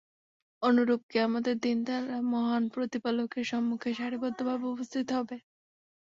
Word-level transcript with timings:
অনুরূপ 0.63 1.01
কিয়ামতের 1.09 1.57
দিন 1.59 1.77
তারা 1.87 2.17
মহান 2.31 2.63
প্রতিপালকের 2.73 3.45
সম্মুখে 3.51 3.89
সারিবদ্ধভাবে 3.93 4.65
উপস্থিত 4.67 5.07
হবে। 5.17 5.37